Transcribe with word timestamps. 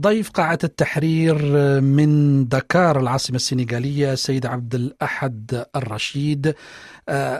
ضيف 0.00 0.30
قاعة 0.30 0.58
التحرير 0.64 1.36
من 1.80 2.48
دكار 2.48 3.00
العاصمة 3.00 3.36
السنغالية 3.36 4.12
السيد 4.12 4.46
عبد 4.46 4.74
الأحد 4.74 5.64
الرشيد 5.76 6.54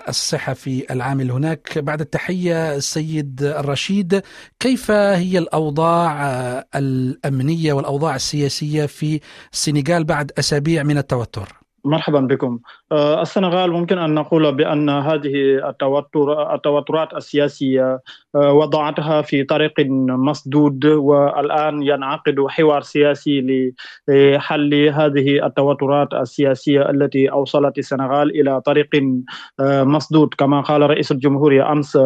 الصحفي 0.08 0.86
العامل 0.90 1.30
هناك 1.30 1.78
بعد 1.78 2.00
التحية 2.00 2.74
السيد 2.74 3.42
الرشيد 3.42 4.22
كيف 4.60 4.90
هي 4.90 5.38
الأوضاع 5.38 6.22
الأمنية 6.74 7.72
والأوضاع 7.72 8.16
السياسية 8.16 8.86
في 8.86 9.20
السنغال 9.52 10.04
بعد 10.04 10.32
أسابيع 10.38 10.82
من 10.82 10.98
التوتر؟ 10.98 11.59
مرحبا 11.84 12.20
بكم. 12.20 12.58
آه، 12.92 13.22
السنغال 13.22 13.72
ممكن 13.72 13.98
أن 13.98 14.14
نقول 14.14 14.54
بأن 14.54 14.90
هذه 14.90 15.68
التوتر 15.68 16.54
التوترات 16.54 17.14
السياسية 17.14 18.00
آه، 18.34 18.52
وضعتها 18.52 19.22
في 19.22 19.44
طريق 19.44 19.72
مسدود 20.08 20.84
والآن 20.86 21.82
ينعقد 21.82 22.36
حوار 22.48 22.82
سياسي 22.82 23.72
لحل 24.08 24.74
هذه 24.74 25.46
التوترات 25.46 26.14
السياسية 26.14 26.90
التي 26.90 27.30
أوصلت 27.30 27.78
السنغال 27.78 28.40
إلى 28.40 28.60
طريق 28.60 28.88
آه، 29.60 29.82
مسدود. 29.82 30.34
كما 30.34 30.60
قال 30.60 30.90
رئيس 30.90 31.12
الجمهورية 31.12 31.72
أمس 31.72 31.98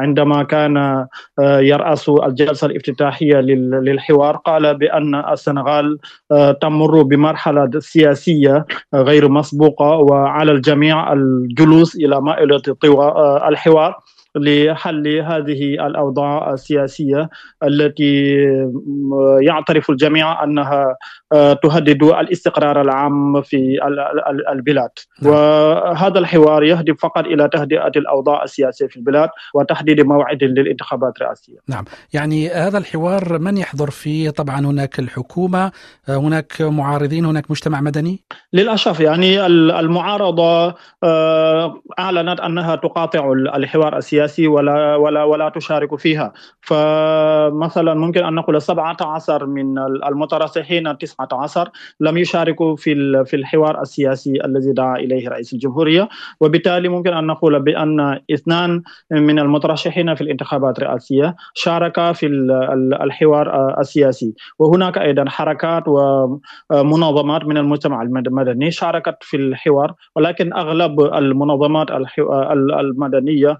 عندما 0.00 0.42
كان 0.42 1.06
يرأس 1.40 2.08
الجلسة 2.08 2.66
الافتتاحية 2.66 3.36
للحوار 3.36 4.36
قال 4.36 4.78
بأن 4.78 5.14
السنغال 5.14 5.98
تمر 6.60 7.02
بمرحلة 7.02 7.70
سياسية 7.78 8.49
غير 8.94 9.28
مسبوقة 9.28 9.86
وعلى 9.86 10.52
الجميع 10.52 11.12
الجلوس 11.12 11.96
إلى 11.96 12.20
مائلة 12.20 12.62
الحوار. 13.48 13.94
لحل 14.36 15.08
هذه 15.08 15.86
الأوضاع 15.86 16.52
السياسية 16.52 17.28
التي 17.64 18.36
يعترف 19.40 19.90
الجميع 19.90 20.44
أنها 20.44 20.96
آه، 21.32 21.52
تهدد 21.52 22.02
الاستقرار 22.02 22.80
العام 22.80 23.42
في 23.42 23.78
البلاد 24.52 24.90
نعم. 25.22 25.32
وهذا 25.32 26.18
الحوار 26.18 26.64
يهدف 26.64 27.00
فقط 27.00 27.24
إلى 27.24 27.48
تهدئة 27.52 27.92
الأوضاع 27.96 28.42
السياسية 28.42 28.86
في 28.86 28.96
البلاد 28.96 29.28
وتحديد 29.54 30.00
موعد 30.00 30.44
للانتخابات 30.44 31.16
الرئاسية. 31.16 31.58
نعم، 31.68 31.84
يعني 32.12 32.48
هذا 32.48 32.78
الحوار 32.78 33.38
من 33.38 33.56
يحضر 33.56 33.90
فيه؟ 33.90 34.30
طبعا 34.30 34.60
هناك 34.60 34.98
الحكومة، 34.98 35.72
آه، 36.08 36.16
هناك 36.16 36.62
معارضين، 36.62 37.24
هناك 37.24 37.50
مجتمع 37.50 37.80
مدني؟ 37.80 38.20
للأسف 38.52 39.00
يعني 39.00 39.46
المعارضة 39.46 40.74
آه، 41.04 41.82
أعلنت 41.98 42.40
أنها 42.40 42.76
تقاطع 42.76 43.32
الحوار 43.32 43.96
السياسي 43.96 44.19
ولا 44.48 44.96
ولا 44.96 45.24
ولا 45.24 45.48
تشارك 45.48 45.98
فيها، 45.98 46.32
فمثلا 46.60 47.94
ممكن 47.94 48.24
أن 48.24 48.34
نقول 48.34 48.62
17 48.62 49.46
من 49.46 49.78
المترشحين 49.78 50.98
19 50.98 51.68
لم 52.00 52.18
يشاركوا 52.18 52.76
في 52.76 53.24
في 53.24 53.36
الحوار 53.36 53.80
السياسي 53.80 54.44
الذي 54.44 54.72
دعا 54.72 54.96
إليه 54.96 55.28
رئيس 55.28 55.52
الجمهورية. 55.52 56.08
وبالتالي 56.40 56.88
ممكن 56.88 57.12
أن 57.12 57.26
نقول 57.26 57.60
بأن 57.62 58.20
اثنان 58.34 58.82
من 59.10 59.38
المترشحين 59.38 60.14
في 60.14 60.20
الانتخابات 60.20 60.78
الرئاسية 60.78 61.36
شاركا 61.54 62.12
في 62.12 62.26
الحوار 63.02 63.80
السياسي. 63.80 64.34
وهناك 64.58 64.98
أيضا 64.98 65.24
حركات 65.28 65.84
ومنظمات 65.88 67.44
من 67.44 67.56
المجتمع 67.56 68.02
المدني 68.02 68.70
شاركت 68.70 69.16
في 69.20 69.36
الحوار 69.36 69.94
ولكن 70.16 70.52
أغلب 70.52 71.00
المنظمات 71.00 71.90
المدنية 72.80 73.58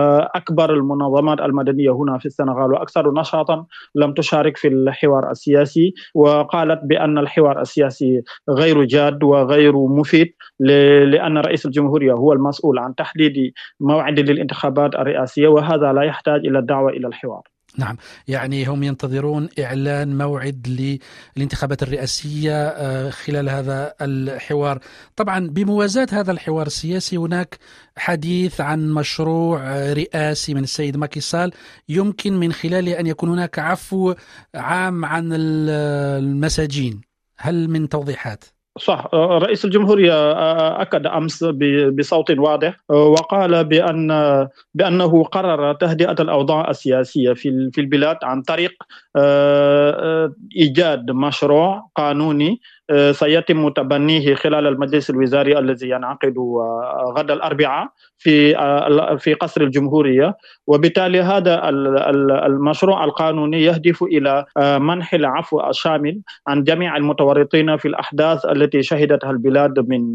واكبر 0.00 0.74
المنظمات 0.74 1.40
المدنية 1.40 1.90
هنا 1.90 2.18
في 2.18 2.26
السنغال 2.26 2.72
وأكثر 2.72 3.12
نشاطا 3.14 3.66
لم 3.94 4.12
تشارك 4.14 4.56
في 4.56 4.68
الحوار 4.68 5.30
السياسي 5.30 5.94
وقالت 6.14 6.80
بأن 6.84 7.18
الحوار 7.18 7.60
السياسي 7.60 8.22
غير 8.50 8.84
جاد 8.84 9.22
وغير 9.22 9.76
مفيد 9.76 10.34
لأن 10.60 11.38
رئيس 11.38 11.66
الجمهورية 11.66 12.12
هو 12.12 12.32
المسؤول 12.32 12.78
عن 12.78 12.94
تحديد 12.94 13.52
موعد 13.80 14.20
للانتخابات 14.20 14.94
الرئاسية 14.94 15.48
وهذا 15.48 15.92
لا 15.92 16.02
يحتاج 16.02 16.46
إلى 16.46 16.58
الدعوة 16.58 16.90
إلى 16.90 17.06
الحوار. 17.06 17.49
نعم. 17.78 17.96
يعني 18.28 18.64
هم 18.64 18.82
ينتظرون 18.82 19.48
إعلان 19.58 20.18
موعد 20.18 20.98
للانتخابات 21.36 21.82
الرئاسية 21.82 22.68
آه، 22.68 23.10
خلال 23.10 23.48
هذا 23.48 23.94
الحوار. 24.00 24.80
طبعا 25.16 25.48
بموازاة 25.48 26.06
هذا 26.12 26.32
الحوار 26.32 26.66
السياسي 26.66 27.16
هناك 27.16 27.58
حديث 27.96 28.60
عن 28.60 28.90
مشروع 28.90 29.92
رئاسي 29.92 30.54
من 30.54 30.62
السيد 30.62 30.96
ماكيسال 30.96 31.52
يمكن 31.88 32.32
من 32.32 32.52
خلاله 32.52 33.00
أن 33.00 33.06
يكون 33.06 33.28
هناك 33.28 33.58
عفو 33.58 34.14
عام 34.54 35.04
عن 35.04 35.30
المساجين. 35.32 37.00
هل 37.38 37.68
من 37.68 37.88
توضيحات؟ 37.88 38.44
صح 38.78 39.08
رئيس 39.14 39.64
الجمهورية 39.64 40.32
أكد 40.82 41.06
أمس 41.06 41.44
بصوت 41.98 42.30
واضح 42.30 42.76
وقال 42.88 43.64
بأن 43.64 44.08
بأنه 44.74 45.24
قرر 45.24 45.72
تهدئة 45.72 46.16
الأوضاع 46.20 46.70
السياسية 46.70 47.32
في 47.72 47.78
البلاد 47.78 48.16
عن 48.22 48.42
طريق 48.42 48.72
إيجاد 50.56 51.10
مشروع 51.10 51.88
قانوني 51.96 52.60
سيتم 53.12 53.68
تبنيه 53.68 54.34
خلال 54.34 54.66
المجلس 54.66 55.10
الوزاري 55.10 55.58
الذي 55.58 55.90
ينعقد 55.90 56.34
غدا 57.16 57.34
الأربعاء 57.34 57.88
في 58.18 58.54
في 59.18 59.34
قصر 59.34 59.60
الجمهورية. 59.60 60.36
وبالتالي 60.66 61.20
هذا 61.20 61.68
المشروع 62.46 63.04
القانوني 63.04 63.62
يهدف 63.62 64.02
إلى 64.02 64.44
منح 64.80 65.14
العفو 65.14 65.60
الشامل 65.60 66.20
عن 66.48 66.64
جميع 66.64 66.96
المتورطين 66.96 67.76
في 67.76 67.88
الأحداث 67.88 68.46
التي 68.46 68.82
شهدتها 68.82 69.30
البلاد 69.30 69.88
من 69.88 70.14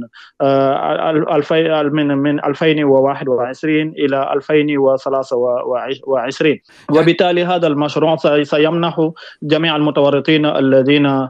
من 1.92 2.08
من 2.18 2.46
2021 2.46 3.76
إلى 3.82 4.34
2023 4.36 6.60
وبالتالي 6.90 7.46
هذا 7.46 7.68
المشروع 7.68 8.16
سيمنح 8.44 9.10
جميع 9.44 9.76
المتورطين 9.76 10.46
الذين 10.46 11.30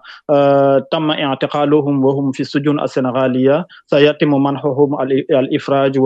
تم 0.92 1.12
اعتقالهم 1.36 2.06
وهم 2.06 2.32
في 2.32 2.40
السجون 2.40 2.80
السنغالية 2.80 3.66
سيتم 3.86 4.44
منحهم 4.44 5.02
الإفراج 5.32 6.00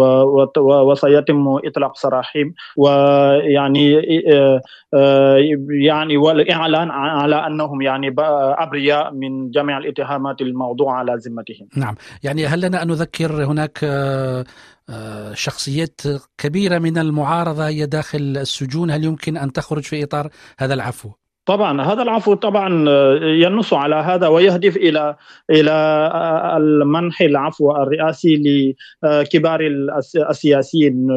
وسيتم 0.57 1.59
إطلاق 1.65 1.97
سراحهم 1.97 2.53
ويعني 2.77 3.99
آه، 4.33 4.61
آه، 4.93 5.37
يعني 5.69 6.17
والإعلان 6.17 6.91
على 6.91 7.35
أنهم 7.35 7.81
يعني 7.81 8.15
أبرياء 8.57 9.13
من 9.13 9.51
جميع 9.51 9.77
الاتهامات 9.77 10.41
الموضوعه 10.41 10.93
على 10.93 11.15
ذمتهم. 11.25 11.67
نعم، 11.75 11.95
يعني 12.23 12.45
هل 12.45 12.61
لنا 12.61 12.81
أن 12.81 12.87
نذكر 12.87 13.45
هناك 13.45 13.79
آه، 13.83 15.33
شخصيات 15.33 16.01
كبيرة 16.37 16.79
من 16.79 16.97
المعارضة 16.97 17.67
هي 17.67 17.85
داخل 17.85 18.17
السجون 18.17 18.91
هل 18.91 19.03
يمكن 19.03 19.37
أن 19.37 19.51
تخرج 19.51 19.83
في 19.83 20.03
إطار 20.03 20.29
هذا 20.59 20.73
العفو؟ 20.73 21.09
طبعا 21.49 21.81
هذا 21.81 22.01
العفو 22.01 22.33
طبعا 22.33 22.89
آه، 22.89 23.19
ينص 23.23 23.73
على 23.73 23.95
هذا 23.95 24.27
ويهدف 24.27 24.77
إلى 24.77 25.15
إلى 25.49 25.71
آه، 25.71 26.57
المنح 26.57 27.21
العفو 27.21 27.71
الرئاسي 27.71 28.35
لكبار 29.03 29.59
السياسيين. 30.29 31.07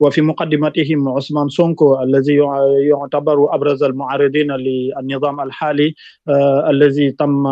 وفي 0.00 0.22
مقدمتهم 0.22 1.08
عثمان 1.08 1.48
سونكو 1.48 2.02
الذي 2.02 2.40
يعتبر 2.90 3.54
أبرز 3.54 3.82
المعارضين 3.82 4.50
للنظام 4.52 5.40
الحالي 5.40 5.94
آه، 6.28 6.70
الذي 6.70 7.10
تم 7.10 7.44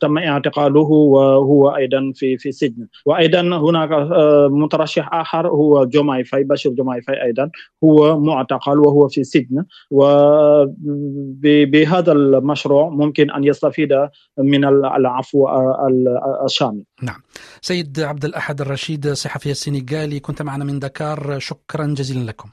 تم 0.00 0.18
اعتقاله 0.18 0.90
وهو 0.90 1.76
أيضا 1.76 2.12
في 2.14 2.38
في 2.38 2.48
السجن 2.48 2.86
وأيضا 3.06 3.40
هناك 3.40 3.90
مترشح 4.50 5.14
آخر 5.14 5.48
هو 5.48 5.84
جوماي 5.84 6.24
فاي 6.24 6.44
بشير 6.44 6.72
جوماي 6.72 7.02
فاي 7.02 7.22
أيضا 7.22 7.50
هو 7.84 8.20
معتقل 8.20 8.78
وهو 8.78 9.08
في 9.08 9.20
السجن 9.20 9.64
و 9.90 10.04
بهذا 11.72 12.12
المشروع 12.12 12.88
ممكن 12.88 13.30
أن 13.30 13.44
يستفيد 13.44 13.88
من 14.38 14.64
العفو 14.64 15.48
الشامل. 16.44 16.84
نعم. 17.02 17.20
سيد 17.62 18.00
عبد 18.00 18.24
الأحد 18.24 18.60
الرشيد 18.60 19.08
صحفي 19.12 19.50
السنغالي 19.50 20.20
كنت 20.20 20.42
معنا 20.42 20.64
من 20.64 20.78
دكار 20.78 21.38
شكرا 21.38 21.86
جزيلا 21.86 22.30
لكم. 22.30 22.48